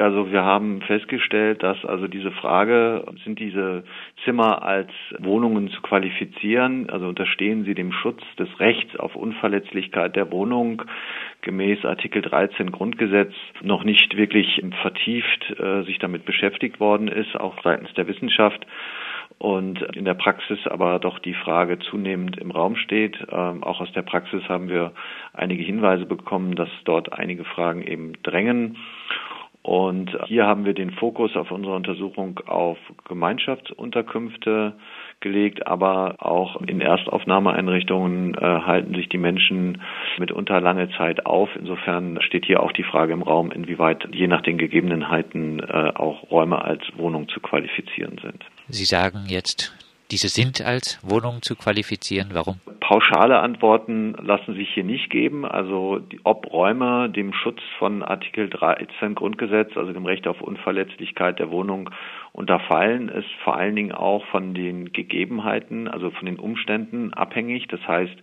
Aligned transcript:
Also 0.00 0.32
wir 0.32 0.42
haben 0.42 0.80
festgestellt, 0.80 1.62
dass 1.62 1.84
also 1.84 2.08
diese 2.08 2.30
Frage, 2.30 3.04
sind 3.22 3.38
diese 3.38 3.84
Zimmer 4.24 4.62
als 4.62 4.88
Wohnungen 5.18 5.68
zu 5.68 5.82
qualifizieren, 5.82 6.88
also 6.88 7.06
unterstehen 7.06 7.64
sie 7.64 7.74
dem 7.74 7.92
Schutz 7.92 8.22
des 8.38 8.48
Rechts 8.60 8.96
auf 8.98 9.14
Unverletzlichkeit 9.14 10.16
der 10.16 10.32
Wohnung 10.32 10.82
gemäß 11.42 11.84
Artikel 11.84 12.22
13 12.22 12.72
Grundgesetz 12.72 13.34
noch 13.62 13.84
nicht 13.84 14.16
wirklich 14.16 14.62
vertieft 14.80 15.54
äh, 15.58 15.82
sich 15.82 15.98
damit 15.98 16.24
beschäftigt 16.24 16.80
worden 16.80 17.08
ist, 17.08 17.38
auch 17.38 17.62
seitens 17.62 17.92
der 17.92 18.08
Wissenschaft 18.08 18.66
und 19.36 19.82
in 19.96 20.06
der 20.06 20.14
Praxis 20.14 20.66
aber 20.66 20.98
doch 20.98 21.18
die 21.18 21.34
Frage 21.34 21.78
zunehmend 21.78 22.38
im 22.38 22.50
Raum 22.50 22.76
steht. 22.76 23.18
Ähm, 23.30 23.62
auch 23.62 23.80
aus 23.80 23.92
der 23.92 24.02
Praxis 24.02 24.42
haben 24.48 24.70
wir 24.70 24.92
einige 25.34 25.62
Hinweise 25.62 26.06
bekommen, 26.06 26.56
dass 26.56 26.70
dort 26.84 27.12
einige 27.12 27.44
Fragen 27.44 27.82
eben 27.82 28.14
drängen. 28.22 28.78
Und 29.70 30.10
hier 30.26 30.46
haben 30.48 30.64
wir 30.64 30.74
den 30.74 30.90
Fokus 30.90 31.36
auf 31.36 31.52
unserer 31.52 31.76
Untersuchung 31.76 32.40
auf 32.48 32.76
Gemeinschaftsunterkünfte 33.06 34.72
gelegt, 35.20 35.68
aber 35.68 36.16
auch 36.18 36.60
in 36.62 36.80
Erstaufnahmeeinrichtungen 36.80 38.34
äh, 38.34 38.40
halten 38.40 38.96
sich 38.96 39.08
die 39.08 39.18
Menschen 39.18 39.80
mitunter 40.18 40.60
lange 40.60 40.90
Zeit 40.98 41.24
auf. 41.24 41.50
Insofern 41.54 42.20
steht 42.22 42.46
hier 42.46 42.64
auch 42.64 42.72
die 42.72 42.82
Frage 42.82 43.12
im 43.12 43.22
Raum, 43.22 43.52
inwieweit 43.52 44.08
je 44.12 44.26
nach 44.26 44.42
den 44.42 44.58
Gegebenheiten 44.58 45.60
äh, 45.60 45.92
auch 45.94 46.28
Räume 46.32 46.64
als 46.64 46.82
Wohnung 46.96 47.28
zu 47.28 47.38
qualifizieren 47.38 48.18
sind. 48.20 48.44
Sie 48.70 48.84
sagen 48.84 49.26
jetzt, 49.28 49.72
diese 50.10 50.28
sind 50.28 50.60
als 50.60 50.98
Wohnung 51.02 51.42
zu 51.42 51.56
qualifizieren. 51.56 52.30
Warum? 52.32 52.60
Pauschale 52.80 53.38
Antworten 53.38 54.14
lassen 54.20 54.54
sich 54.54 54.68
hier 54.74 54.82
nicht 54.82 55.10
geben. 55.10 55.44
Also 55.44 56.00
ob 56.24 56.52
Räume 56.52 57.08
dem 57.08 57.32
Schutz 57.32 57.60
von 57.78 58.02
Artikel 58.02 58.50
13 58.50 59.14
Grundgesetz, 59.14 59.76
also 59.76 59.92
dem 59.92 60.06
Recht 60.06 60.26
auf 60.26 60.40
Unverletzlichkeit 60.40 61.38
der 61.38 61.50
Wohnung 61.50 61.90
unterfallen, 62.32 63.08
ist 63.08 63.30
vor 63.44 63.56
allen 63.56 63.76
Dingen 63.76 63.92
auch 63.92 64.24
von 64.26 64.54
den 64.54 64.92
Gegebenheiten, 64.92 65.88
also 65.88 66.10
von 66.10 66.26
den 66.26 66.38
Umständen 66.38 67.12
abhängig. 67.12 67.66
Das 67.68 67.86
heißt, 67.86 68.16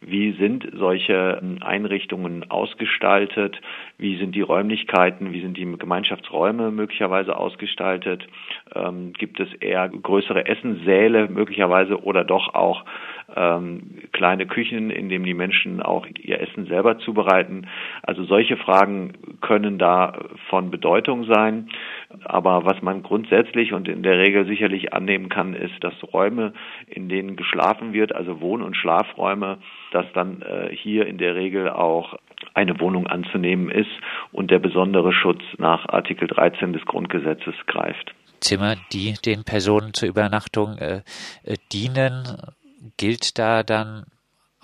wie 0.00 0.32
sind 0.32 0.68
solche 0.74 1.40
Einrichtungen 1.60 2.50
ausgestaltet, 2.50 3.60
wie 3.98 4.16
sind 4.18 4.34
die 4.34 4.40
Räumlichkeiten, 4.40 5.32
wie 5.32 5.40
sind 5.40 5.56
die 5.56 5.64
Gemeinschaftsräume 5.78 6.70
möglicherweise 6.70 7.36
ausgestaltet, 7.36 8.26
ähm, 8.74 9.12
gibt 9.12 9.40
es 9.40 9.52
eher 9.54 9.88
größere 9.88 10.46
Essenssäle 10.46 11.28
möglicherweise 11.28 12.02
oder 12.02 12.24
doch 12.24 12.54
auch 12.54 12.84
ähm, 13.36 14.02
kleine 14.12 14.46
Küchen, 14.46 14.90
in 14.90 15.08
denen 15.08 15.24
die 15.24 15.34
Menschen 15.34 15.80
auch 15.80 16.06
ihr 16.18 16.40
Essen 16.40 16.66
selber 16.66 16.98
zubereiten. 16.98 17.66
Also 18.06 18.24
solche 18.24 18.58
Fragen 18.58 19.38
können 19.40 19.78
da 19.78 20.18
von 20.50 20.70
Bedeutung 20.70 21.24
sein. 21.24 21.70
Aber 22.24 22.64
was 22.66 22.82
man 22.82 23.02
grundsätzlich 23.02 23.72
und 23.72 23.88
in 23.88 24.02
der 24.02 24.18
Regel 24.18 24.46
sicherlich 24.46 24.92
annehmen 24.92 25.30
kann, 25.30 25.54
ist, 25.54 25.82
dass 25.82 25.94
Räume, 26.12 26.52
in 26.86 27.08
denen 27.08 27.34
geschlafen 27.36 27.94
wird, 27.94 28.14
also 28.14 28.40
Wohn- 28.40 28.62
und 28.62 28.76
Schlafräume, 28.76 29.58
dass 29.92 30.04
dann 30.12 30.42
äh, 30.42 30.74
hier 30.74 31.06
in 31.06 31.16
der 31.16 31.34
Regel 31.34 31.70
auch 31.70 32.18
eine 32.52 32.78
Wohnung 32.78 33.06
anzunehmen 33.06 33.70
ist 33.70 33.90
und 34.32 34.50
der 34.50 34.58
besondere 34.58 35.12
Schutz 35.12 35.42
nach 35.56 35.88
Artikel 35.88 36.28
13 36.28 36.74
des 36.74 36.84
Grundgesetzes 36.84 37.54
greift. 37.66 38.14
Zimmer, 38.40 38.76
die 38.92 39.14
den 39.24 39.44
Personen 39.44 39.94
zur 39.94 40.10
Übernachtung 40.10 40.76
äh, 40.76 41.00
äh, 41.44 41.56
dienen, 41.72 42.24
gilt 42.98 43.38
da 43.38 43.62
dann 43.62 44.04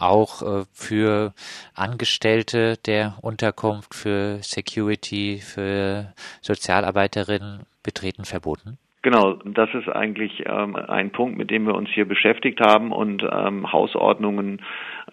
auch 0.01 0.43
äh, 0.43 0.65
für 0.73 1.33
Angestellte 1.75 2.77
der 2.87 3.19
Unterkunft, 3.23 3.95
für 3.95 4.39
Security, 4.43 5.39
für 5.39 6.13
Sozialarbeiterinnen 6.43 7.61
betreten 7.83 8.25
verboten? 8.25 8.79
Genau, 9.03 9.39
das 9.47 9.71
ist 9.73 9.89
eigentlich 9.89 10.45
ähm, 10.47 10.77
ein 10.77 11.11
Punkt, 11.11 11.39
mit 11.39 11.51
dem 11.51 11.67
wir 11.67 11.75
uns 11.75 11.89
hier 11.89 12.07
beschäftigt 12.07 12.61
haben 12.61 12.93
und 12.93 13.23
ähm, 13.23 13.73
Hausordnungen 13.73 14.61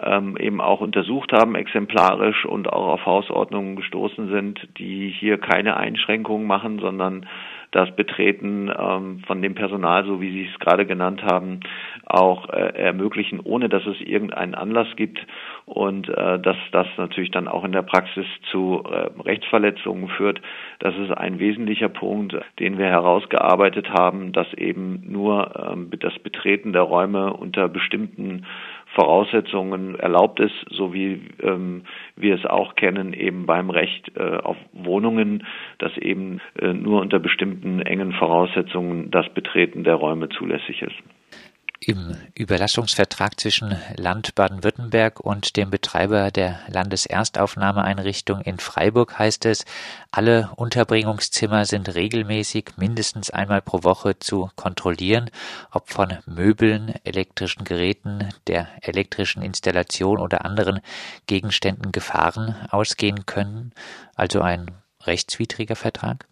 ähm, 0.02 0.36
eben 0.36 0.59
auch 0.59 0.81
untersucht 0.81 1.31
haben, 1.31 1.56
exemplarisch 1.56 2.44
und 2.46 2.68
auch 2.68 2.88
auf 2.88 3.06
Hausordnungen 3.06 3.78
gestoßen 3.78 4.30
sind, 4.30 4.68
die 4.78 5.16
hier 5.18 5.38
keine 5.38 5.78
Einschränkungen 5.78 6.46
machen, 6.46 6.80
sondern 6.80 7.28
das 7.78 7.96
Betreten 7.96 8.72
ähm, 8.76 9.20
von 9.28 9.40
dem 9.44 9.54
Personal, 9.54 10.04
so 10.04 10.20
wie 10.20 10.32
Sie 10.32 10.50
es 10.52 10.60
gerade 10.60 10.88
genannt 10.88 11.22
haben, 11.24 11.60
auch 12.06 12.50
äh, 12.50 12.74
ermöglichen, 12.74 13.40
ohne 13.40 13.70
dass 13.70 13.86
es 13.86 14.02
irgendeinen 14.02 14.56
Anlass 14.56 14.88
gibt 14.96 15.20
und 15.66 16.10
äh, 16.10 16.40
dass 16.40 16.58
das 16.72 16.88
natürlich 16.98 17.30
dann 17.30 17.48
auch 17.48 17.64
in 17.64 17.72
der 17.72 17.84
Praxis 17.84 18.26
zu 18.50 18.84
äh, 18.84 19.10
Rechtsverletzungen 19.22 20.10
führt. 20.10 20.42
Das 20.80 20.96
ist 20.98 21.12
ein 21.12 21.38
wesentlicher 21.38 21.90
Punkt, 21.90 22.36
den 22.58 22.80
wir 22.80 22.88
herausgearbeitet 22.88 23.92
haben, 23.92 24.32
dass 24.32 24.52
eben 24.56 25.04
nur 25.08 25.52
ähm, 25.72 25.92
das 26.00 26.18
Betreten 26.18 26.74
der 26.74 26.82
Räume 26.82 27.32
unter 27.34 27.68
bestimmten 27.68 28.44
Voraussetzungen 28.96 29.96
erlaubt 29.96 30.40
ist, 30.40 30.56
so 30.70 30.94
wie 30.94 31.22
ähm, 31.42 31.84
wir 32.16 32.36
es 32.36 32.46
auch 32.46 32.75
kennen, 32.75 33.14
eben 33.14 33.46
beim 33.46 33.70
Recht 33.70 34.12
äh, 34.16 34.38
auf 34.38 34.58
Wohnungen, 34.74 35.46
dass 35.78 35.96
eben 35.98 36.40
äh, 36.59 36.74
nur 36.74 37.02
unter 37.02 37.20
bestimmten 37.20 37.81
engen 37.81 38.14
Voraussetzungen 38.14 39.12
das 39.12 39.30
Betreten 39.30 39.84
der 39.84 39.96
Räume 39.96 40.30
zulässig 40.30 40.81
ist. 40.81 40.96
Im 41.80 42.18
Überlassungsvertrag 42.34 43.40
zwischen 43.40 43.78
Land 43.96 44.34
Baden-Württemberg 44.34 45.20
und 45.20 45.56
dem 45.58 45.70
Betreiber 45.70 46.32
der 46.32 46.60
Landeserstaufnahmeeinrichtung 46.70 48.42
in 48.42 48.58
Freiburg 48.58 49.20
heißt 49.20 49.46
es, 49.46 49.64
alle 50.10 50.50
Unterbringungszimmer 50.56 51.66
sind 51.66 51.94
regelmäßig 51.94 52.78
mindestens 52.78 53.30
einmal 53.30 53.62
pro 53.62 53.84
Woche 53.84 54.18
zu 54.18 54.50
kontrollieren, 54.56 55.30
ob 55.72 55.90
von 55.90 56.18
Möbeln, 56.26 56.96
elektrischen 57.04 57.64
Geräten, 57.64 58.30
der 58.48 58.68
elektrischen 58.82 59.44
Installation 59.44 60.20
oder 60.20 60.46
anderen 60.46 60.82
Gegenständen 61.28 61.92
Gefahren 61.92 62.56
ausgehen 62.72 63.28
können, 63.28 63.72
also 64.16 64.42
ein 64.42 64.72
rechtswidriger 65.04 65.76
Vertrag? 65.76 66.26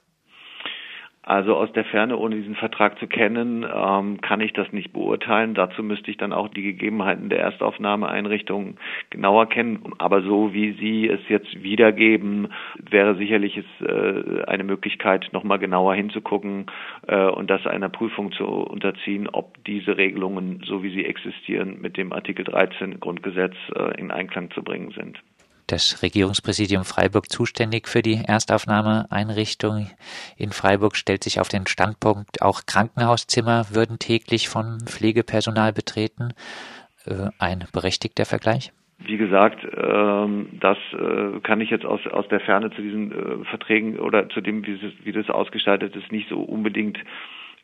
Also 1.26 1.56
aus 1.56 1.74
der 1.74 1.86
Ferne, 1.86 2.18
ohne 2.18 2.36
diesen 2.36 2.56
Vertrag 2.56 3.00
zu 3.00 3.08
kennen, 3.08 3.66
ähm, 3.66 4.22
kann 4.22 4.42
ich 4.42 4.54
das 4.54 4.72
nicht 4.72 4.94
beurteilen. 4.94 5.56
Dazu 5.56 5.82
müsste 5.82 6.12
ich 6.12 6.18
dann 6.18 6.32
auch 6.32 6.50
die 6.50 6.62
Gegebenheiten 6.62 7.30
der 7.30 7.40
Erstaufnahmeeinrichtung 7.40 8.78
genauer 9.10 9.50
kennen. 9.50 9.94
Aber 9.98 10.22
so 10.22 10.54
wie 10.54 10.74
Sie 10.74 11.10
es 11.10 11.22
jetzt 11.28 11.64
wiedergeben, 11.64 12.50
wäre 12.78 13.16
sicherlich 13.16 13.58
es, 13.58 13.88
äh, 13.88 14.44
eine 14.46 14.64
Möglichkeit, 14.64 15.28
nochmal 15.32 15.58
genauer 15.58 15.96
hinzugucken 15.96 16.68
äh, 17.08 17.26
und 17.26 17.50
das 17.50 17.66
einer 17.66 17.90
Prüfung 17.90 18.32
zu 18.32 18.46
unterziehen, 18.46 19.28
ob 19.28 19.64
diese 19.64 19.98
Regelungen, 19.98 20.62
so 20.64 20.84
wie 20.84 20.94
sie 20.94 21.06
existieren, 21.06 21.82
mit 21.82 21.98
dem 21.98 22.14
Artikel 22.14 22.46
13 22.46 23.00
Grundgesetz 23.00 23.56
äh, 23.76 24.00
in 24.00 24.12
Einklang 24.12 24.52
zu 24.52 24.62
bringen 24.62 24.92
sind 24.92 25.20
das 25.68 26.02
Regierungspräsidium 26.02 26.84
Freiburg 26.86 27.30
zuständig 27.30 27.88
für 27.88 28.02
die 28.02 28.22
Erstaufnahmeeinrichtung 28.26 29.90
in 30.38 30.52
Freiburg 30.52 30.96
stellt 30.96 31.24
sich 31.24 31.40
auf 31.40 31.48
den 31.48 31.68
Standpunkt, 31.68 32.42
auch 32.42 32.62
Krankenhauszimmer 32.66 33.68
würden 33.72 34.00
täglich 34.00 34.50
von 34.50 34.80
Pflegepersonal 34.86 35.74
betreten. 35.74 36.34
Äh, 37.06 37.30
ein 37.40 37.66
berechtigter 37.72 38.26
Vergleich? 38.26 38.72
Wie 39.00 39.18
gesagt, 39.18 39.60
ähm, 39.76 40.48
das 40.60 40.78
äh, 40.94 41.40
kann 41.42 41.60
ich 41.62 41.70
jetzt 41.70 41.86
aus, 41.86 42.00
aus 42.08 42.28
der 42.30 42.40
Ferne 42.40 42.72
zu 42.72 42.82
diesen 42.82 43.12
äh, 43.12 43.46
Verträgen 43.46 44.00
oder 44.00 44.30
zu 44.30 44.42
dem, 44.42 44.66
wie, 44.66 44.80
wie 45.04 45.12
das 45.12 45.30
ausgestaltet 45.30 45.96
ist, 45.96 46.12
nicht 46.12 46.30
so 46.30 46.40
unbedingt 46.40 46.98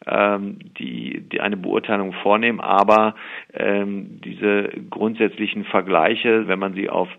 ähm, 0.07 0.57
die, 0.77 1.21
die 1.31 1.41
eine 1.41 1.57
Beurteilung 1.57 2.13
vornehmen, 2.13 2.59
aber 2.59 3.15
ähm, 3.53 4.19
diese 4.23 4.69
grundsätzlichen 4.89 5.63
Vergleiche, 5.65 6.47
wenn 6.47 6.59
man 6.59 6.73
sie 6.73 6.89
auf 6.89 7.09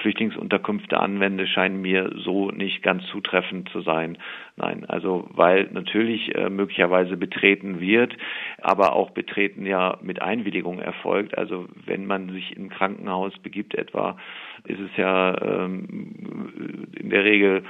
Flüchtlingsunterkünfte 0.00 0.98
anwende, 0.98 1.46
scheinen 1.46 1.80
mir 1.80 2.10
so 2.16 2.50
nicht 2.50 2.82
ganz 2.82 3.04
zutreffend 3.06 3.68
zu 3.70 3.80
sein. 3.80 4.18
Nein, 4.60 4.84
also 4.88 5.26
weil 5.32 5.68
natürlich 5.72 6.34
äh, 6.34 6.50
möglicherweise 6.50 7.16
betreten 7.16 7.80
wird, 7.80 8.14
aber 8.60 8.94
auch 8.94 9.10
betreten 9.10 9.64
ja 9.64 9.96
mit 10.02 10.20
Einwilligung 10.20 10.80
erfolgt. 10.80 11.38
Also 11.38 11.66
wenn 11.86 12.04
man 12.04 12.28
sich 12.28 12.56
im 12.58 12.68
Krankenhaus 12.68 13.32
begibt 13.38 13.74
etwa, 13.74 14.18
ist 14.64 14.80
es 14.80 14.94
ja 14.98 15.34
ähm, 15.40 16.88
in 16.94 17.08
der 17.08 17.24
Regel 17.24 17.62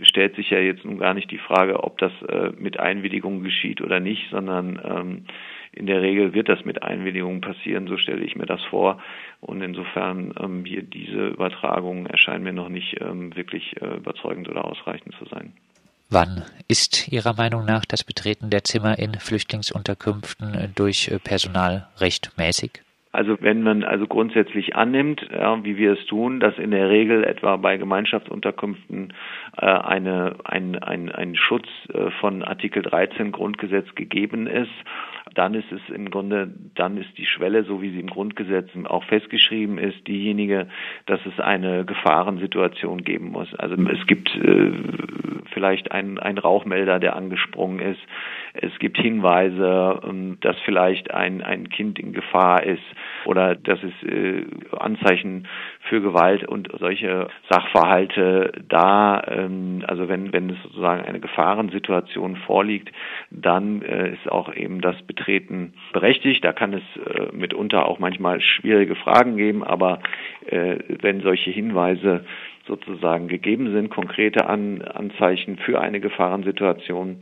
stellt 0.00 0.36
sich 0.36 0.48
ja 0.48 0.58
jetzt 0.58 0.86
nun 0.86 0.96
gar 0.96 1.12
nicht 1.12 1.30
die 1.30 1.38
Frage, 1.38 1.84
ob 1.84 1.98
das 1.98 2.12
äh, 2.22 2.50
mit 2.58 2.80
Einwilligung 2.80 3.42
geschieht 3.42 3.82
oder 3.82 4.00
nicht, 4.00 4.30
sondern 4.30 4.80
ähm, 4.82 5.24
in 5.72 5.84
der 5.84 6.00
Regel 6.00 6.32
wird 6.32 6.48
das 6.48 6.64
mit 6.64 6.82
Einwilligung 6.82 7.42
passieren, 7.42 7.88
so 7.88 7.98
stelle 7.98 8.24
ich 8.24 8.36
mir 8.36 8.46
das 8.46 8.64
vor. 8.64 9.02
Und 9.42 9.60
insofern 9.60 10.32
ähm, 10.40 10.64
hier 10.64 10.82
diese 10.82 11.28
Übertragungen 11.28 12.06
erscheinen 12.06 12.44
mir 12.44 12.54
noch 12.54 12.70
nicht 12.70 13.02
ähm, 13.02 13.36
wirklich 13.36 13.76
äh, 13.82 13.96
überzeugend 13.96 14.48
oder 14.48 14.64
ausreichend 14.64 15.14
zu 15.16 15.26
sein. 15.26 15.52
Wann 16.10 16.42
ist 16.68 17.12
Ihrer 17.12 17.34
Meinung 17.34 17.66
nach 17.66 17.84
das 17.84 18.02
Betreten 18.02 18.48
der 18.48 18.64
Zimmer 18.64 18.98
in 18.98 19.12
Flüchtlingsunterkünften 19.12 20.72
durch 20.74 21.10
Personal 21.22 21.86
rechtmäßig? 22.00 22.82
Also 23.12 23.36
wenn 23.40 23.62
man 23.62 23.84
also 23.84 24.06
grundsätzlich 24.06 24.74
annimmt, 24.74 25.26
ja, 25.30 25.62
wie 25.64 25.76
wir 25.76 25.92
es 25.92 26.06
tun, 26.06 26.40
dass 26.40 26.56
in 26.56 26.70
der 26.70 26.88
Regel 26.88 27.24
etwa 27.24 27.56
bei 27.56 27.76
Gemeinschaftsunterkünften 27.76 29.12
äh, 29.56 29.66
eine, 29.66 30.36
ein, 30.44 30.76
ein, 30.82 31.10
ein 31.10 31.36
Schutz 31.36 31.66
äh, 31.92 32.10
von 32.20 32.42
Artikel 32.42 32.82
13 32.82 33.32
Grundgesetz 33.32 33.94
gegeben 33.94 34.46
ist, 34.46 34.70
dann 35.34 35.54
ist 35.54 35.70
es 35.72 35.80
im 35.94 36.10
Grunde, 36.10 36.48
dann 36.74 36.96
ist 36.96 37.16
die 37.16 37.26
Schwelle, 37.26 37.64
so 37.64 37.82
wie 37.82 37.90
sie 37.90 38.00
im 38.00 38.08
Grundgesetz 38.08 38.70
auch 38.84 39.04
festgeschrieben 39.04 39.78
ist, 39.78 40.06
diejenige, 40.06 40.68
dass 41.06 41.20
es 41.26 41.40
eine 41.40 41.84
Gefahrensituation 41.84 43.02
geben 43.02 43.30
muss. 43.30 43.54
Also 43.54 43.76
es 43.76 44.06
gibt 44.06 44.34
äh, 44.36 44.72
vielleicht 45.52 45.92
einen, 45.92 46.18
einen 46.18 46.38
Rauchmelder, 46.38 46.98
der 46.98 47.16
angesprungen 47.16 47.80
ist. 47.80 48.00
Es 48.54 48.76
gibt 48.78 48.98
Hinweise, 48.98 50.00
ähm, 50.04 50.38
dass 50.40 50.56
vielleicht 50.64 51.12
ein, 51.12 51.42
ein 51.42 51.68
Kind 51.68 51.98
in 51.98 52.12
Gefahr 52.12 52.62
ist 52.62 52.82
oder 53.24 53.54
dass 53.54 53.78
es 53.82 54.08
äh, 54.08 54.44
Anzeichen 54.78 55.46
für 55.88 56.00
Gewalt 56.00 56.46
und 56.46 56.68
solche 56.78 57.28
Sachverhalte 57.48 58.52
da, 58.68 59.22
ähm, 59.28 59.84
also 59.86 60.08
wenn, 60.08 60.32
wenn 60.32 60.50
es 60.50 60.62
sozusagen 60.62 61.04
eine 61.04 61.20
Gefahrensituation 61.20 62.36
vorliegt, 62.36 62.90
dann 63.30 63.82
äh, 63.82 64.12
ist 64.12 64.30
auch 64.30 64.54
eben 64.54 64.80
das 64.80 65.00
Betreten 65.18 65.74
berechtigt. 65.92 66.44
Da 66.44 66.52
kann 66.52 66.72
es 66.72 66.82
äh, 66.96 67.34
mitunter 67.34 67.86
auch 67.86 67.98
manchmal 67.98 68.40
schwierige 68.40 68.94
Fragen 68.94 69.36
geben, 69.36 69.64
aber 69.64 70.00
äh, 70.46 70.76
wenn 71.00 71.20
solche 71.20 71.50
Hinweise 71.50 72.24
sozusagen 72.66 73.28
gegeben 73.28 73.72
sind, 73.72 73.90
konkrete 73.90 74.46
An 74.46 74.82
Anzeichen 74.82 75.56
für 75.58 75.80
eine 75.80 76.00
Gefahrensituation, 76.00 77.20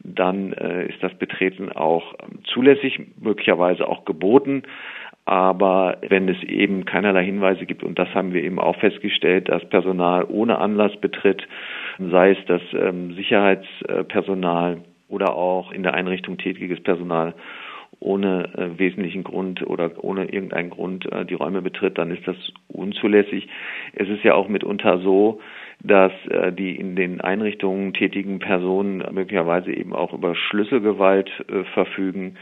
dann 0.00 0.52
äh, 0.52 0.86
ist 0.88 1.02
das 1.02 1.14
Betreten 1.14 1.70
auch 1.70 2.14
zulässig, 2.44 3.00
möglicherweise 3.20 3.88
auch 3.88 4.04
geboten. 4.04 4.64
Aber 5.24 5.98
wenn 6.08 6.28
es 6.28 6.42
eben 6.42 6.84
keinerlei 6.84 7.24
Hinweise 7.24 7.66
gibt, 7.66 7.84
und 7.84 7.98
das 7.98 8.08
haben 8.14 8.32
wir 8.32 8.42
eben 8.42 8.58
auch 8.58 8.76
festgestellt, 8.76 9.48
dass 9.48 9.68
Personal 9.68 10.24
ohne 10.28 10.58
Anlass 10.58 10.96
betritt, 10.96 11.46
sei 11.98 12.30
es 12.30 12.38
das 12.46 12.62
ähm, 12.72 13.14
Sicherheitspersonal 13.14 14.78
oder 15.08 15.34
auch 15.34 15.72
in 15.72 15.82
der 15.82 15.94
Einrichtung 15.94 16.38
tätiges 16.38 16.80
Personal 16.80 17.34
ohne 18.00 18.48
äh, 18.54 18.78
wesentlichen 18.78 19.24
Grund 19.24 19.66
oder 19.66 19.90
ohne 20.02 20.26
irgendeinen 20.26 20.70
Grund 20.70 21.10
äh, 21.10 21.24
die 21.24 21.34
Räume 21.34 21.62
betritt, 21.62 21.98
dann 21.98 22.10
ist 22.10 22.26
das 22.26 22.36
unzulässig. 22.68 23.48
Es 23.94 24.08
ist 24.08 24.22
ja 24.22 24.34
auch 24.34 24.48
mitunter 24.48 24.98
so, 24.98 25.40
dass 25.82 26.12
äh, 26.28 26.52
die 26.52 26.76
in 26.76 26.96
den 26.96 27.20
Einrichtungen 27.20 27.92
tätigen 27.94 28.38
Personen 28.38 29.02
möglicherweise 29.12 29.72
eben 29.72 29.94
auch 29.94 30.12
über 30.12 30.34
Schlüsselgewalt 30.36 31.30
äh, 31.48 31.64
verfügen 31.74 32.36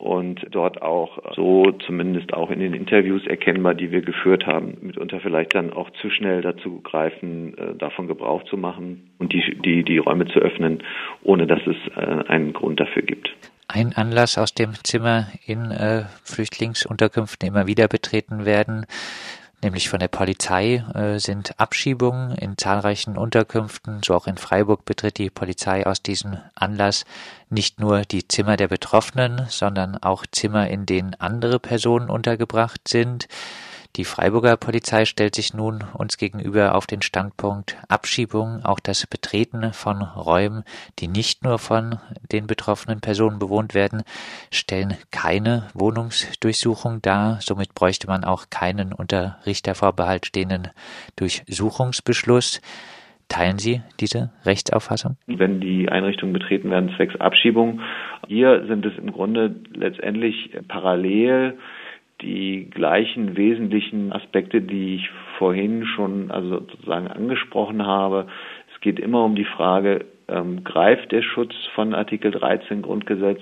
und 0.00 0.40
dort 0.50 0.80
auch 0.80 1.18
so 1.34 1.72
zumindest 1.86 2.32
auch 2.32 2.50
in 2.50 2.58
den 2.58 2.72
Interviews 2.72 3.26
erkennbar, 3.26 3.74
die 3.74 3.90
wir 3.90 4.00
geführt 4.00 4.46
haben, 4.46 4.78
mitunter 4.80 5.20
vielleicht 5.20 5.54
dann 5.54 5.72
auch 5.72 5.90
zu 6.00 6.08
schnell 6.08 6.40
dazu 6.40 6.80
greifen, 6.80 7.56
äh, 7.58 7.74
davon 7.76 8.08
Gebrauch 8.08 8.42
zu 8.44 8.56
machen 8.56 9.10
und 9.18 9.32
die, 9.32 9.58
die, 9.62 9.84
die 9.84 9.98
Räume 9.98 10.26
zu 10.26 10.38
öffnen, 10.38 10.82
ohne 11.22 11.46
dass 11.46 11.60
es 11.66 11.76
äh, 11.96 12.28
einen 12.28 12.54
Grund 12.54 12.80
dafür 12.80 13.02
gibt. 13.02 13.30
Ein 13.68 13.92
Anlass 13.94 14.38
aus 14.38 14.54
dem 14.54 14.72
Zimmer 14.82 15.26
in 15.46 15.70
äh, 15.70 16.04
Flüchtlingsunterkünften 16.24 17.46
immer 17.46 17.66
wieder 17.66 17.86
betreten 17.86 18.46
werden, 18.46 18.86
nämlich 19.62 19.88
von 19.88 20.00
der 20.00 20.08
Polizei, 20.08 20.84
äh, 20.94 21.18
sind 21.18 21.58
Abschiebungen 21.58 22.32
in 22.36 22.56
zahlreichen 22.56 23.16
Unterkünften, 23.16 24.00
so 24.04 24.14
auch 24.14 24.26
in 24.26 24.36
Freiburg 24.36 24.84
betritt 24.84 25.18
die 25.18 25.30
Polizei 25.30 25.86
aus 25.86 26.02
diesem 26.02 26.38
Anlass 26.54 27.04
nicht 27.48 27.80
nur 27.80 28.02
die 28.02 28.26
Zimmer 28.26 28.56
der 28.56 28.68
Betroffenen, 28.68 29.46
sondern 29.48 29.96
auch 29.96 30.24
Zimmer, 30.30 30.68
in 30.68 30.86
denen 30.86 31.14
andere 31.14 31.58
Personen 31.58 32.10
untergebracht 32.10 32.88
sind. 32.88 33.28
Die 33.96 34.04
Freiburger 34.04 34.56
Polizei 34.56 35.04
stellt 35.04 35.34
sich 35.34 35.52
nun 35.52 35.82
uns 35.94 36.16
gegenüber 36.16 36.76
auf 36.76 36.86
den 36.86 37.02
Standpunkt 37.02 37.76
Abschiebung, 37.88 38.64
auch 38.64 38.78
das 38.78 39.04
Betreten 39.06 39.72
von 39.72 40.00
Räumen, 40.02 40.62
die 41.00 41.08
nicht 41.08 41.42
nur 41.42 41.58
von 41.58 41.98
den 42.30 42.46
betroffenen 42.46 43.00
Personen 43.00 43.40
bewohnt 43.40 43.74
werden, 43.74 44.02
stellen 44.52 44.96
keine 45.10 45.66
Wohnungsdurchsuchung 45.74 47.02
dar. 47.02 47.38
Somit 47.40 47.74
bräuchte 47.74 48.06
man 48.06 48.22
auch 48.22 48.46
keinen 48.48 48.92
unter 48.92 49.38
Richtervorbehalt 49.44 50.24
stehenden 50.24 50.68
Durchsuchungsbeschluss. 51.16 52.60
Teilen 53.28 53.58
Sie 53.58 53.82
diese 53.98 54.30
Rechtsauffassung? 54.44 55.16
Wenn 55.26 55.60
die 55.60 55.88
Einrichtungen 55.88 56.32
betreten 56.32 56.70
werden 56.70 56.92
zwecks 56.96 57.16
Abschiebung, 57.16 57.80
hier 58.26 58.66
sind 58.66 58.86
es 58.86 58.96
im 58.98 59.12
Grunde 59.12 59.54
letztendlich 59.72 60.50
parallel 60.68 61.58
die 62.22 62.68
gleichen 62.70 63.36
wesentlichen 63.36 64.12
Aspekte, 64.12 64.60
die 64.60 64.96
ich 64.96 65.10
vorhin 65.38 65.86
schon 65.86 66.30
also 66.30 66.60
sozusagen 66.60 67.08
angesprochen 67.08 67.86
habe. 67.86 68.26
Es 68.74 68.80
geht 68.80 68.98
immer 68.98 69.24
um 69.24 69.34
die 69.34 69.44
Frage, 69.44 70.04
ähm, 70.28 70.64
greift 70.64 71.12
der 71.12 71.22
Schutz 71.22 71.54
von 71.74 71.94
Artikel 71.94 72.30
13 72.30 72.82
Grundgesetz? 72.82 73.40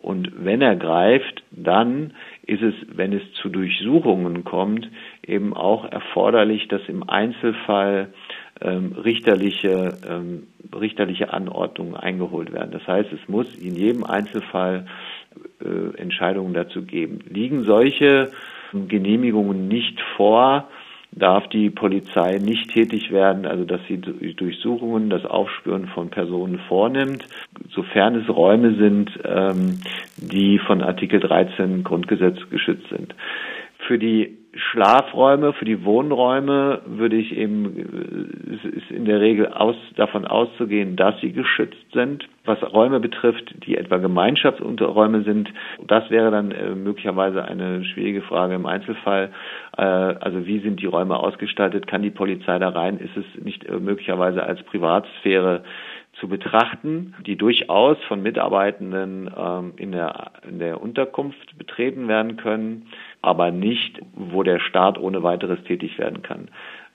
Und 0.00 0.44
wenn 0.44 0.62
er 0.62 0.76
greift, 0.76 1.42
dann 1.50 2.12
ist 2.46 2.62
es, 2.62 2.74
wenn 2.94 3.12
es 3.12 3.22
zu 3.42 3.48
Durchsuchungen 3.48 4.44
kommt, 4.44 4.88
eben 5.26 5.52
auch 5.52 5.84
erforderlich, 5.84 6.68
dass 6.68 6.82
im 6.88 7.08
Einzelfall 7.08 8.12
ähm, 8.60 8.92
richterliche, 8.92 9.98
ähm, 10.08 10.46
richterliche 10.72 11.32
Anordnungen 11.32 11.96
eingeholt 11.96 12.52
werden. 12.52 12.70
Das 12.70 12.86
heißt, 12.86 13.12
es 13.12 13.28
muss 13.28 13.52
in 13.56 13.74
jedem 13.74 14.04
Einzelfall 14.04 14.86
äh, 15.64 15.96
Entscheidungen 16.00 16.54
dazu 16.54 16.82
geben. 16.82 17.20
Liegen 17.28 17.64
solche 17.64 18.30
Genehmigungen 18.72 19.68
nicht 19.68 20.00
vor, 20.16 20.68
darf 21.12 21.48
die 21.48 21.70
Polizei 21.70 22.38
nicht 22.38 22.72
tätig 22.72 23.10
werden, 23.10 23.46
also 23.46 23.64
dass 23.64 23.80
sie 23.88 23.98
Durchsuchungen, 23.98 25.08
das 25.08 25.24
Aufspüren 25.24 25.86
von 25.88 26.10
Personen 26.10 26.58
vornimmt, 26.68 27.24
sofern 27.70 28.16
es 28.16 28.28
Räume 28.28 28.74
sind, 28.74 29.10
ähm, 29.24 29.80
die 30.16 30.58
von 30.58 30.82
Artikel 30.82 31.20
13 31.20 31.84
Grundgesetz 31.84 32.38
geschützt 32.50 32.88
sind. 32.90 33.14
Für 33.78 33.98
die 33.98 34.36
Schlafräume, 34.70 35.52
für 35.52 35.64
die 35.64 35.84
Wohnräume 35.84 36.82
würde 36.86 37.16
ich 37.16 37.36
eben, 37.36 37.76
ist 38.62 38.90
in 38.90 39.04
der 39.04 39.20
Regel 39.20 39.48
aus, 39.48 39.76
davon 39.96 40.24
auszugehen, 40.26 40.96
dass 40.96 41.20
sie 41.20 41.32
geschützt 41.32 41.92
sind. 41.92 42.28
Was 42.44 42.62
Räume 42.72 43.00
betrifft, 43.00 43.54
die 43.66 43.76
etwa 43.76 43.98
Gemeinschaftsunterräume 43.98 45.22
sind, 45.22 45.52
das 45.86 46.10
wäre 46.10 46.30
dann 46.30 46.50
äh, 46.52 46.74
möglicherweise 46.74 47.44
eine 47.44 47.84
schwierige 47.84 48.22
Frage 48.22 48.54
im 48.54 48.66
Einzelfall. 48.66 49.30
Äh, 49.76 49.82
also 49.82 50.46
wie 50.46 50.60
sind 50.60 50.80
die 50.80 50.86
Räume 50.86 51.16
ausgestaltet? 51.16 51.86
Kann 51.86 52.02
die 52.02 52.10
Polizei 52.10 52.58
da 52.58 52.68
rein? 52.68 52.98
Ist 52.98 53.16
es 53.16 53.44
nicht 53.44 53.64
äh, 53.64 53.78
möglicherweise 53.78 54.42
als 54.42 54.62
Privatsphäre 54.64 55.62
zu 56.20 56.28
betrachten, 56.28 57.14
die 57.26 57.36
durchaus 57.36 57.98
von 58.08 58.22
Mitarbeitenden 58.22 59.30
ähm, 59.36 59.74
in, 59.76 59.92
der, 59.92 60.32
in 60.48 60.58
der 60.58 60.80
Unterkunft 60.80 61.58
betreten 61.58 62.08
werden 62.08 62.36
können, 62.36 62.86
aber 63.26 63.50
nicht, 63.50 64.00
wo 64.14 64.44
der 64.44 64.60
Staat 64.60 64.98
ohne 64.98 65.24
weiteres 65.24 65.60
tätig 65.64 65.98
werden 65.98 66.22
kann. 66.22 66.48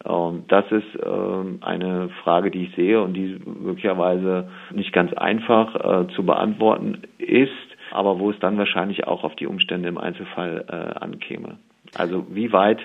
Ähm, 0.06 0.46
das 0.48 0.64
ist 0.72 0.98
ähm, 1.06 1.60
eine 1.60 2.08
Frage, 2.24 2.52
die 2.52 2.64
ich 2.64 2.76
sehe 2.76 3.02
und 3.02 3.14
die 3.14 3.38
möglicherweise 3.46 4.50
nicht 4.74 4.94
ganz 4.94 5.12
einfach 5.12 5.76
äh, 5.76 6.08
zu 6.16 6.26
beantworten 6.26 7.02
ist, 7.18 7.52
aber 7.92 8.18
wo 8.20 8.32
es 8.32 8.40
dann 8.40 8.58
wahrscheinlich 8.58 9.06
auch 9.08 9.26
auf 9.26 9.36
die 9.36 9.46
Umstände 9.46 9.90
im 9.90 9.98
Einzelfall 9.98 10.64
äh, 10.70 11.00
ankäme. 11.04 11.58
Also 11.98 12.26
wie 12.30 12.54
weit 12.54 12.80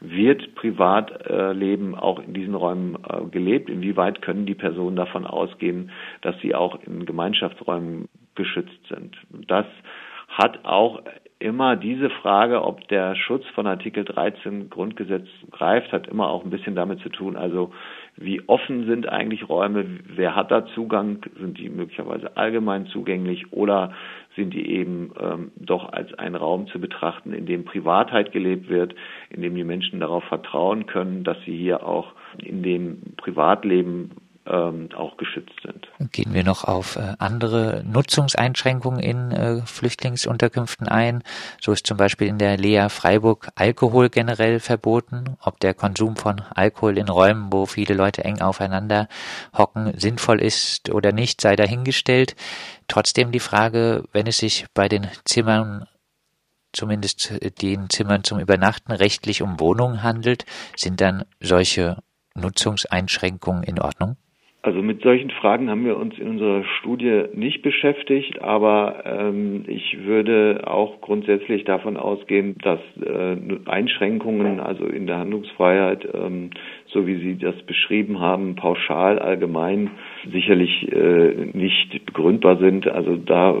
wird 0.00 0.54
Privatleben 0.54 1.94
auch 1.94 2.18
in 2.18 2.34
diesen 2.34 2.54
Räumen 2.54 2.98
äh, 3.08 3.24
gelebt? 3.30 3.70
Inwieweit 3.70 4.20
können 4.20 4.44
die 4.44 4.54
Personen 4.54 4.96
davon 4.96 5.24
ausgehen, 5.26 5.90
dass 6.20 6.38
sie 6.40 6.54
auch 6.54 6.78
in 6.84 7.06
Gemeinschaftsräumen 7.06 8.10
geschützt 8.34 8.86
sind? 8.90 9.16
Das 9.48 9.64
hat 10.28 10.66
auch 10.66 11.00
immer 11.40 11.74
diese 11.74 12.10
Frage, 12.10 12.62
ob 12.62 12.86
der 12.88 13.16
Schutz 13.16 13.44
von 13.54 13.66
Artikel 13.66 14.04
13 14.04 14.70
Grundgesetz 14.70 15.26
greift, 15.50 15.90
hat 15.90 16.06
immer 16.06 16.28
auch 16.28 16.44
ein 16.44 16.50
bisschen 16.50 16.76
damit 16.76 17.00
zu 17.00 17.08
tun, 17.08 17.36
also 17.36 17.72
wie 18.16 18.46
offen 18.48 18.86
sind 18.86 19.08
eigentlich 19.08 19.48
Räume, 19.48 19.86
wer 20.04 20.36
hat 20.36 20.50
da 20.50 20.66
Zugang, 20.74 21.20
sind 21.38 21.58
die 21.58 21.70
möglicherweise 21.70 22.36
allgemein 22.36 22.86
zugänglich? 22.86 23.52
Oder 23.52 23.92
sind 24.36 24.52
die 24.52 24.68
eben 24.68 25.12
ähm, 25.18 25.52
doch 25.56 25.90
als 25.92 26.12
ein 26.14 26.34
Raum 26.34 26.66
zu 26.66 26.80
betrachten, 26.80 27.32
in 27.32 27.46
dem 27.46 27.64
Privatheit 27.64 28.32
gelebt 28.32 28.68
wird, 28.68 28.94
in 29.30 29.40
dem 29.40 29.54
die 29.54 29.64
Menschen 29.64 30.00
darauf 30.00 30.24
vertrauen 30.24 30.86
können, 30.86 31.24
dass 31.24 31.38
sie 31.46 31.56
hier 31.56 31.86
auch 31.86 32.12
in 32.38 32.62
dem 32.62 33.14
Privatleben 33.16 34.10
auch 34.50 35.16
geschützt 35.16 35.54
sind. 35.62 35.88
Gehen 36.12 36.34
wir 36.34 36.44
noch 36.44 36.64
auf 36.64 36.96
äh, 36.96 37.14
andere 37.18 37.84
Nutzungseinschränkungen 37.86 39.00
in 39.00 39.30
äh, 39.30 39.62
Flüchtlingsunterkünften 39.62 40.88
ein. 40.88 41.22
So 41.60 41.72
ist 41.72 41.86
zum 41.86 41.96
Beispiel 41.96 42.26
in 42.26 42.38
der 42.38 42.56
Lea 42.56 42.88
Freiburg 42.88 43.48
Alkohol 43.54 44.08
generell 44.08 44.58
verboten. 44.58 45.36
Ob 45.40 45.60
der 45.60 45.74
Konsum 45.74 46.16
von 46.16 46.40
Alkohol 46.54 46.98
in 46.98 47.08
Räumen, 47.08 47.52
wo 47.52 47.66
viele 47.66 47.94
Leute 47.94 48.24
eng 48.24 48.40
aufeinander 48.40 49.08
hocken, 49.56 49.92
sinnvoll 49.98 50.40
ist 50.40 50.90
oder 50.90 51.12
nicht, 51.12 51.40
sei 51.40 51.54
dahingestellt. 51.54 52.34
Trotzdem 52.88 53.32
die 53.32 53.40
Frage, 53.40 54.04
wenn 54.12 54.26
es 54.26 54.38
sich 54.38 54.66
bei 54.74 54.88
den 54.88 55.06
Zimmern 55.24 55.86
zumindest 56.72 57.32
den 57.60 57.90
Zimmern 57.90 58.24
zum 58.24 58.38
Übernachten 58.38 58.92
rechtlich 58.92 59.42
um 59.42 59.60
Wohnungen 59.60 60.02
handelt, 60.02 60.44
sind 60.76 61.00
dann 61.00 61.24
solche 61.40 61.98
Nutzungseinschränkungen 62.34 63.64
in 63.64 63.80
Ordnung? 63.80 64.16
Also 64.62 64.82
mit 64.82 65.00
solchen 65.00 65.30
Fragen 65.30 65.70
haben 65.70 65.86
wir 65.86 65.96
uns 65.96 66.18
in 66.18 66.28
unserer 66.28 66.64
Studie 66.64 67.24
nicht 67.32 67.62
beschäftigt, 67.62 68.42
aber 68.42 69.04
ähm, 69.06 69.64
ich 69.66 70.04
würde 70.04 70.64
auch 70.66 71.00
grundsätzlich 71.00 71.64
davon 71.64 71.96
ausgehen, 71.96 72.56
dass 72.62 72.80
äh, 73.02 73.38
Einschränkungen, 73.64 74.60
also 74.60 74.84
in 74.84 75.06
der 75.06 75.16
Handlungsfreiheit, 75.16 76.06
ähm, 76.12 76.50
so 76.88 77.06
wie 77.06 77.16
Sie 77.16 77.38
das 77.38 77.54
beschrieben 77.62 78.20
haben, 78.20 78.54
pauschal 78.54 79.18
allgemein 79.18 79.92
sicherlich 80.30 80.92
äh, 80.92 81.48
nicht 81.54 82.04
begründbar 82.04 82.58
sind. 82.58 82.86
Also 82.86 83.16
da 83.16 83.54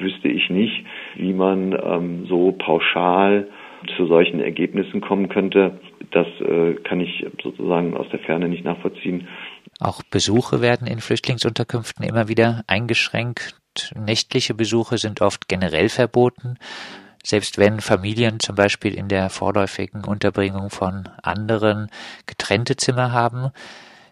wüsste 0.00 0.28
ich 0.28 0.48
nicht, 0.48 0.84
wie 1.16 1.32
man 1.32 1.72
ähm, 1.72 2.26
so 2.26 2.52
pauschal 2.52 3.48
zu 3.96 4.06
solchen 4.06 4.40
Ergebnissen 4.40 5.00
kommen 5.00 5.28
könnte. 5.28 5.80
Das 6.12 6.26
äh, 6.40 6.74
kann 6.84 7.00
ich 7.00 7.26
sozusagen 7.42 7.96
aus 7.96 8.08
der 8.10 8.20
Ferne 8.20 8.48
nicht 8.48 8.64
nachvollziehen. 8.64 9.26
Auch 9.80 10.02
Besuche 10.10 10.60
werden 10.60 10.86
in 10.86 11.00
Flüchtlingsunterkünften 11.00 12.04
immer 12.04 12.28
wieder 12.28 12.62
eingeschränkt. 12.66 13.54
Nächtliche 13.94 14.54
Besuche 14.54 14.96
sind 14.96 15.20
oft 15.20 15.48
generell 15.48 15.88
verboten. 15.88 16.58
Selbst 17.22 17.58
wenn 17.58 17.80
Familien 17.80 18.40
zum 18.40 18.56
Beispiel 18.56 18.94
in 18.94 19.08
der 19.08 19.30
vorläufigen 19.30 20.04
Unterbringung 20.04 20.70
von 20.70 21.08
anderen 21.22 21.88
getrennte 22.26 22.76
Zimmer 22.76 23.12
haben, 23.12 23.50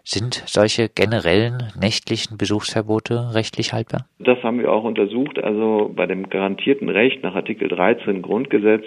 sind 0.03 0.43
solche 0.45 0.87
generellen 0.87 1.71
nächtlichen 1.79 2.37
Besuchsverbote 2.37 3.33
rechtlich 3.33 3.73
haltbar? 3.73 4.05
Das 4.19 4.41
haben 4.43 4.59
wir 4.59 4.71
auch 4.71 4.83
untersucht. 4.83 5.39
Also 5.39 5.91
bei 5.95 6.05
dem 6.05 6.29
garantierten 6.29 6.89
Recht 6.89 7.23
nach 7.23 7.33
Artikel 7.33 7.69
13 7.69 8.21
Grundgesetz 8.21 8.83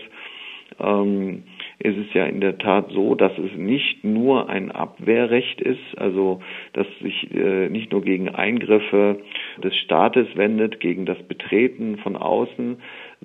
ähm, 0.78 1.42
ist 1.80 1.96
es 1.96 2.12
ja 2.12 2.24
in 2.24 2.40
der 2.40 2.58
Tat 2.58 2.90
so, 2.90 3.14
dass 3.14 3.32
es 3.38 3.56
nicht 3.56 4.02
nur 4.02 4.48
ein 4.48 4.72
Abwehrrecht 4.72 5.60
ist, 5.60 5.96
also 5.96 6.40
dass 6.72 6.86
sich 7.00 7.32
äh, 7.32 7.68
nicht 7.68 7.92
nur 7.92 8.02
gegen 8.02 8.28
Eingriffe 8.28 9.20
des 9.62 9.76
Staates 9.76 10.26
wendet, 10.34 10.80
gegen 10.80 11.06
das 11.06 11.18
Betreten 11.22 11.98
von 11.98 12.16
außen, 12.16 12.78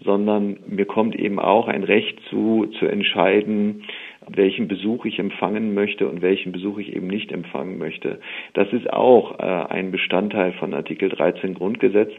sondern 0.03 0.57
mir 0.67 0.85
kommt 0.85 1.15
eben 1.15 1.39
auch 1.39 1.67
ein 1.67 1.83
Recht 1.83 2.19
zu, 2.29 2.67
zu 2.79 2.85
entscheiden, 2.85 3.83
welchen 4.29 4.67
Besuch 4.67 5.05
ich 5.05 5.17
empfangen 5.17 5.73
möchte 5.73 6.07
und 6.07 6.21
welchen 6.21 6.51
Besuch 6.51 6.77
ich 6.77 6.95
eben 6.95 7.07
nicht 7.07 7.31
empfangen 7.31 7.79
möchte. 7.79 8.19
Das 8.53 8.71
ist 8.71 8.91
auch 8.91 9.39
äh, 9.39 9.43
ein 9.43 9.91
Bestandteil 9.91 10.53
von 10.53 10.75
Artikel 10.75 11.09
13 11.09 11.55
Grundgesetz, 11.55 12.11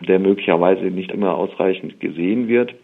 der 0.00 0.20
möglicherweise 0.20 0.84
nicht 0.84 1.10
immer 1.10 1.36
ausreichend 1.36 1.98
gesehen 1.98 2.46
wird. 2.46 2.74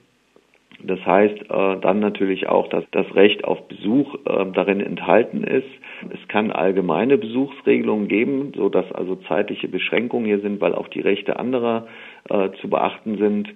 Das 0.81 1.05
heißt 1.05 1.51
äh, 1.51 1.81
dann 1.81 1.99
natürlich 1.99 2.49
auch, 2.49 2.69
dass 2.69 2.85
das 2.93 3.13
Recht 3.15 3.45
auf 3.45 3.67
Besuch 3.67 4.15
äh, 4.27 4.47
darin 4.53 4.81
enthalten 4.81 5.43
ist. 5.43 5.67
Es 6.11 6.29
kann 6.29 6.53
allgemeine 6.53 7.19
Besuchsregelungen 7.19 8.07
geben, 8.07 8.53
so 8.55 8.69
dass 8.69 8.91
also 8.93 9.17
zeitliche 9.29 9.67
Beschränkungen 9.67 10.27
hier 10.27 10.41
sind, 10.41 10.61
weil 10.61 10.75
auch 10.75 10.89
die 10.89 11.01
Rechte 11.01 11.39
anderer 11.39 11.89
äh, 12.29 12.51
zu 12.61 12.71
beachten 12.71 13.19
sind. 13.19 13.49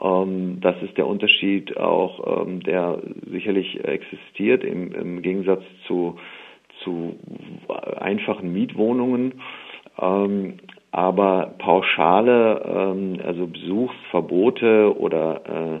Ähm, 0.00 0.58
das 0.60 0.80
ist 0.82 0.96
der 0.96 1.08
Unterschied 1.08 1.76
auch, 1.76 2.46
ähm, 2.46 2.62
der 2.62 2.98
sicherlich 3.30 3.84
existiert 3.84 4.62
im, 4.62 4.92
im 4.92 5.22
Gegensatz 5.22 5.64
zu, 5.88 6.18
zu 6.84 7.16
einfachen 7.98 8.52
Mietwohnungen. 8.52 9.40
Ähm, 10.00 10.58
aber 10.92 11.54
pauschale, 11.58 12.62
ähm, 12.64 13.18
also 13.24 13.46
Besuchsverbote 13.46 14.96
oder 14.96 15.80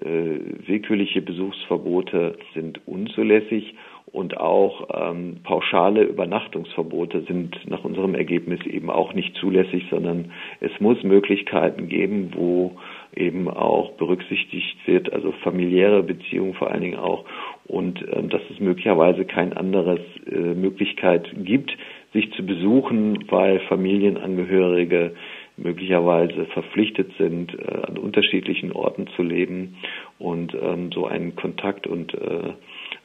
willkürliche 0.00 1.20
Besuchsverbote 1.20 2.36
sind 2.54 2.80
unzulässig 2.86 3.74
und 4.12 4.36
auch 4.36 4.88
ähm, 4.92 5.38
pauschale 5.42 6.02
Übernachtungsverbote 6.02 7.22
sind 7.22 7.58
nach 7.68 7.82
unserem 7.82 8.14
Ergebnis 8.14 8.60
eben 8.66 8.90
auch 8.90 9.14
nicht 9.14 9.34
zulässig, 9.36 9.84
sondern 9.90 10.32
es 10.60 10.70
muss 10.80 11.02
Möglichkeiten 11.02 11.88
geben, 11.88 12.32
wo 12.34 12.72
eben 13.14 13.48
auch 13.48 13.92
berücksichtigt 13.92 14.76
wird, 14.86 15.12
also 15.12 15.32
familiäre 15.42 16.02
Beziehungen 16.02 16.54
vor 16.54 16.70
allen 16.70 16.82
Dingen 16.82 16.98
auch. 16.98 17.24
Und 17.66 18.04
ähm, 18.12 18.28
dass 18.28 18.42
es 18.50 18.60
möglicherweise 18.60 19.24
kein 19.24 19.54
anderes 19.54 20.00
äh, 20.30 20.36
Möglichkeit 20.36 21.30
gibt, 21.36 21.74
sich 22.12 22.30
zu 22.32 22.44
besuchen, 22.44 23.24
weil 23.30 23.60
Familienangehörige 23.60 25.14
möglicherweise 25.56 26.46
verpflichtet 26.46 27.12
sind, 27.18 27.54
äh, 27.58 27.82
an 27.86 27.98
unterschiedlichen 27.98 28.72
Orten 28.72 29.06
zu 29.16 29.22
leben 29.22 29.76
und 30.18 30.54
ähm, 30.54 30.90
so 30.92 31.06
ein 31.06 31.36
Kontakt 31.36 31.86
und 31.86 32.14
äh, 32.14 32.52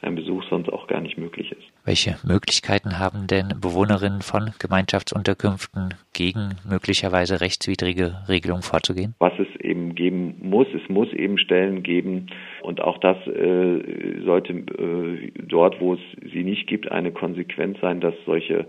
ein 0.02 0.14
Besuch 0.14 0.44
sonst 0.48 0.68
auch 0.68 0.86
gar 0.86 1.00
nicht 1.00 1.18
möglich 1.18 1.52
ist. 1.52 1.62
Welche 1.84 2.16
Möglichkeiten 2.26 2.98
haben 2.98 3.26
denn 3.26 3.54
Bewohnerinnen 3.60 4.22
von 4.22 4.52
Gemeinschaftsunterkünften 4.58 5.94
gegen 6.12 6.54
möglicherweise 6.68 7.40
rechtswidrige 7.40 8.16
Regelungen 8.28 8.62
vorzugehen? 8.62 9.14
Was 9.18 9.32
es 9.38 9.48
eben 9.60 9.94
geben 9.94 10.36
muss, 10.40 10.68
es 10.74 10.88
muss 10.88 11.12
eben 11.12 11.38
Stellen 11.38 11.82
geben 11.82 12.26
und 12.62 12.80
auch 12.80 12.98
das 12.98 13.16
äh, 13.26 14.22
sollte 14.24 14.52
äh, 14.52 15.32
dort, 15.42 15.80
wo 15.80 15.94
es 15.94 16.00
sie 16.32 16.44
nicht 16.44 16.66
gibt, 16.66 16.90
eine 16.90 17.12
Konsequenz 17.12 17.78
sein, 17.80 18.00
dass 18.00 18.14
solche 18.24 18.66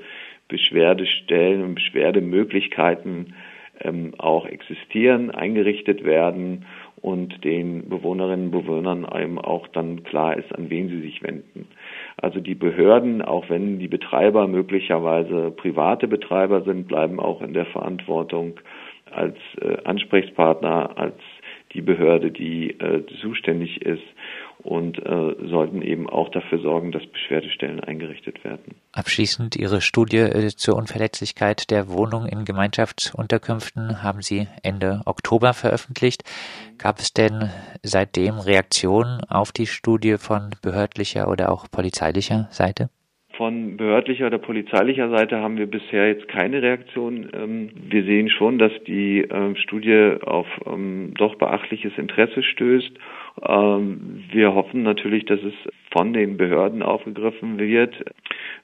Beschwerdestellen 0.47 1.63
und 1.63 1.75
Beschwerdemöglichkeiten 1.75 3.35
ähm, 3.81 4.13
auch 4.17 4.45
existieren, 4.45 5.31
eingerichtet 5.31 6.03
werden 6.03 6.65
und 7.01 7.43
den 7.43 7.87
Bewohnerinnen 7.89 8.45
und 8.47 8.51
Bewohnern 8.51 9.05
einem 9.05 9.37
auch 9.37 9.67
dann 9.67 10.03
klar 10.03 10.37
ist, 10.37 10.53
an 10.53 10.69
wen 10.69 10.89
sie 10.89 11.01
sich 11.01 11.23
wenden. 11.23 11.67
Also 12.17 12.39
die 12.39 12.55
Behörden, 12.55 13.21
auch 13.21 13.49
wenn 13.49 13.79
die 13.79 13.87
Betreiber 13.87 14.47
möglicherweise 14.47 15.51
private 15.51 16.07
Betreiber 16.07 16.61
sind, 16.63 16.87
bleiben 16.87 17.19
auch 17.19 17.41
in 17.41 17.53
der 17.53 17.65
Verantwortung 17.65 18.59
als 19.11 19.37
äh, 19.61 19.77
Ansprechpartner, 19.85 20.97
als 20.97 21.15
die 21.73 21.81
Behörde, 21.81 22.31
die 22.31 22.71
äh, 22.79 23.05
zuständig 23.21 23.81
ist 23.81 24.03
und 24.63 24.99
äh, 24.99 25.35
sollten 25.47 25.81
eben 25.81 26.09
auch 26.09 26.29
dafür 26.29 26.59
sorgen, 26.59 26.91
dass 26.91 27.05
Beschwerdestellen 27.05 27.79
eingerichtet 27.79 28.43
werden. 28.43 28.75
Abschließend 28.91 29.55
Ihre 29.55 29.81
Studie 29.81 30.17
äh, 30.17 30.49
zur 30.49 30.75
Unverletzlichkeit 30.75 31.71
der 31.71 31.89
Wohnung 31.89 32.25
in 32.25 32.45
Gemeinschaftsunterkünften 32.45 34.03
haben 34.03 34.21
Sie 34.21 34.47
Ende 34.61 35.01
Oktober 35.05 35.53
veröffentlicht. 35.53 36.23
Gab 36.77 36.99
es 36.99 37.13
denn 37.13 37.49
seitdem 37.83 38.39
Reaktionen 38.39 39.23
auf 39.25 39.51
die 39.51 39.67
Studie 39.67 40.17
von 40.17 40.51
behördlicher 40.61 41.29
oder 41.29 41.51
auch 41.51 41.69
polizeilicher 41.71 42.47
Seite? 42.51 42.89
Von 43.39 43.77
behördlicher 43.77 44.27
oder 44.27 44.37
polizeilicher 44.37 45.09
Seite 45.11 45.39
haben 45.39 45.57
wir 45.57 45.67
bisher 45.67 46.09
jetzt 46.09 46.27
keine 46.27 46.61
Reaktion. 46.61 47.29
Ähm, 47.33 47.69
wir 47.89 48.03
sehen 48.03 48.29
schon, 48.29 48.57
dass 48.57 48.73
die 48.85 49.21
ähm, 49.21 49.55
Studie 49.55 50.15
auf 50.25 50.45
ähm, 50.65 51.13
doch 51.17 51.35
beachtliches 51.35 51.93
Interesse 51.97 52.43
stößt. 52.43 52.91
Wir 53.41 54.53
hoffen 54.53 54.83
natürlich, 54.83 55.23
dass 55.23 55.39
es 55.41 55.53
von 55.93 56.11
den 56.11 56.35
Behörden 56.35 56.83
aufgegriffen 56.83 57.57
wird. 57.57 57.95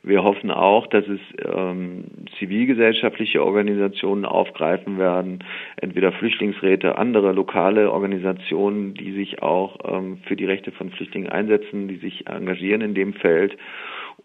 Wir 0.04 0.22
hoffen 0.22 0.52
auch, 0.52 0.88
dass 0.88 1.06
es 1.08 1.22
zivilgesellschaftliche 2.40 3.42
Organisationen 3.42 4.26
aufgreifen 4.26 5.00
werden, 5.00 5.46
entweder 5.78 6.12
Flüchtlingsräte, 6.12 6.98
andere 6.98 7.32
lokale 7.32 7.90
Organisationen, 7.90 8.96
die 8.96 9.14
sich 9.14 9.42
auch 9.42 9.80
für 10.26 10.36
die 10.36 10.46
Rechte 10.46 10.74
von 10.74 10.90
Flüchtlingen 10.90 11.30
einsetzen, 11.30 11.88
die 11.88 11.98
sich 11.98 12.28
engagieren 12.28 12.82
in 12.82 12.96
dem 12.96 13.14
Feld 13.14 13.56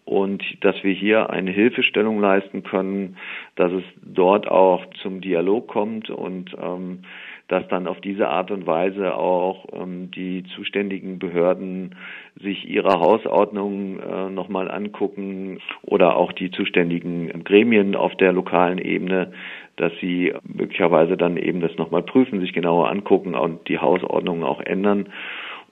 und 0.05 0.43
dass 0.61 0.75
wir 0.83 0.93
hier 0.93 1.29
eine 1.29 1.51
Hilfestellung 1.51 2.19
leisten 2.19 2.63
können, 2.63 3.17
dass 3.55 3.71
es 3.71 3.83
dort 4.03 4.47
auch 4.47 4.85
zum 5.01 5.21
Dialog 5.21 5.67
kommt 5.67 6.09
und 6.09 6.55
ähm, 6.61 6.99
dass 7.47 7.67
dann 7.67 7.85
auf 7.85 7.99
diese 7.99 8.29
Art 8.29 8.49
und 8.49 8.65
Weise 8.65 9.13
auch 9.13 9.65
ähm, 9.73 10.09
die 10.11 10.43
zuständigen 10.55 11.19
Behörden 11.19 11.95
sich 12.41 12.67
ihre 12.67 12.99
Hausordnung 12.99 13.99
äh, 13.99 14.29
nochmal 14.29 14.71
angucken 14.71 15.59
oder 15.81 16.15
auch 16.15 16.31
die 16.31 16.49
zuständigen 16.51 17.43
Gremien 17.43 17.95
auf 17.95 18.15
der 18.15 18.31
lokalen 18.31 18.77
Ebene, 18.77 19.33
dass 19.75 19.91
sie 19.99 20.33
möglicherweise 20.43 21.17
dann 21.17 21.35
eben 21.35 21.59
das 21.59 21.75
nochmal 21.77 22.03
prüfen, 22.03 22.39
sich 22.39 22.53
genauer 22.53 22.89
angucken 22.89 23.35
und 23.35 23.67
die 23.67 23.79
Hausordnungen 23.79 24.43
auch 24.43 24.61
ändern 24.61 25.09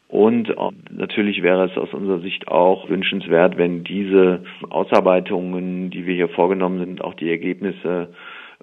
und 0.10 0.52
natürlich 0.90 1.44
wäre 1.44 1.66
es 1.66 1.78
aus 1.78 1.94
unserer 1.94 2.20
Sicht 2.20 2.48
auch 2.48 2.90
wünschenswert, 2.90 3.58
wenn 3.58 3.84
diese 3.84 4.44
Ausarbeitungen, 4.70 5.92
die 5.92 6.08
wir 6.08 6.16
hier 6.16 6.30
vorgenommen 6.30 6.80
sind, 6.80 7.04
auch 7.04 7.14
die 7.14 7.30
Ergebnisse 7.30 8.10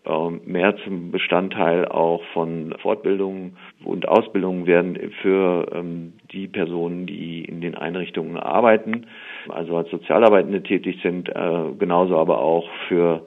ähm, 0.05 0.41
mehr 0.45 0.77
zum 0.79 1.13
Bestandteil 1.13 1.87
auch 1.87 2.23
von 2.33 2.75
Fortbildungen 2.83 3.57
und 3.85 4.09
Ausbildungen 4.09 4.67
werden 4.67 5.13
für 5.23 5.69
ähm, 5.73 6.15
die 6.33 6.49
Personen, 6.49 7.07
die 7.07 7.45
in 7.45 7.61
den 7.61 7.77
Einrichtungen 7.77 8.37
arbeiten, 8.37 9.07
also 9.49 9.77
als 9.77 9.89
Sozialarbeitende 9.91 10.65
tätig 10.65 10.99
sind, 11.01 11.29
äh, 11.29 11.73
genauso 11.79 12.19
aber 12.19 12.41
auch 12.41 12.69
für 12.89 13.25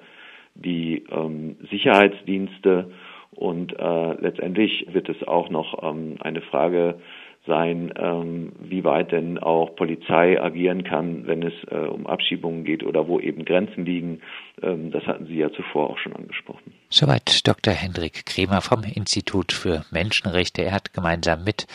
die 0.56 1.06
ähm, 1.10 1.56
Sicherheitsdienste. 1.72 2.92
Und 3.32 3.80
äh, 3.80 4.14
letztendlich 4.20 4.88
wird 4.92 5.08
es 5.08 5.26
auch 5.26 5.50
noch 5.50 5.78
eine 5.82 6.42
Frage 6.42 6.96
sein, 7.46 7.94
ähm, 7.98 8.52
wie 8.60 8.84
weit 8.84 9.12
denn 9.12 9.38
auch 9.40 9.76
Polizei 9.76 10.42
agieren 10.42 10.84
kann, 10.84 11.26
wenn 11.26 11.44
es 11.44 11.54
äh, 11.72 11.76
um 11.76 12.06
Abschiebungen 12.06 12.64
geht 12.64 12.84
oder 12.84 13.08
wo 13.08 13.20
eben 13.20 13.46
Grenzen 13.46 13.86
liegen. 13.86 14.22
Ähm, 14.62 14.92
das 14.92 15.06
hatten 15.06 15.26
Sie 15.26 15.38
ja 15.38 15.52
zuvor 15.52 15.90
auch 15.90 15.98
schon 15.98 16.16
angesprochen. 16.16 16.74
Soweit 16.90 17.48
Dr. 17.48 17.74
Hendrik 17.74 18.26
Kremer 18.26 18.62
vom 18.62 18.84
Institut 18.84 19.52
für 19.52 19.86
Menschenrechte. 19.92 20.64
Er 20.64 20.74
hat 20.74 20.94
gemeinsam 20.94 21.44
mit 21.44 21.68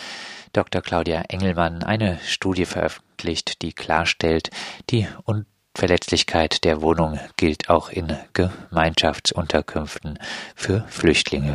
Dr. 0.52 0.82
Claudia 0.82 1.22
Engelmann 1.28 1.82
eine 1.82 2.18
Studie 2.24 2.64
veröffentlicht, 2.64 3.62
die 3.62 3.72
klarstellt, 3.72 4.50
die 4.90 5.06
Unverletzlichkeit 5.24 6.64
der 6.64 6.80
Wohnung 6.80 7.18
gilt 7.36 7.68
auch 7.68 7.90
in 7.90 8.16
Gemeinschaftsunterkünften 8.34 10.18
für 10.54 10.84
Flüchtlinge. 10.88 11.52